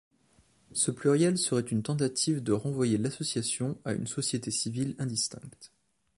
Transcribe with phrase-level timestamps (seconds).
[0.73, 5.71] Ce pluriel serait une tentative de renvoyer l'association à une société civile indistincte.